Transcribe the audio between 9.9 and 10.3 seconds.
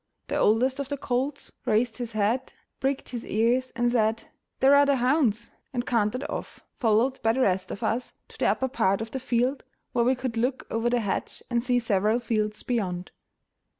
where we